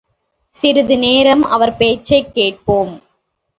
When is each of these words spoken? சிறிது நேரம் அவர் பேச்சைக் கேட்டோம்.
சிறிது 0.49 0.97
நேரம் 0.97 1.43
அவர் 1.43 1.77
பேச்சைக் 1.77 2.31
கேட்டோம். 2.35 3.01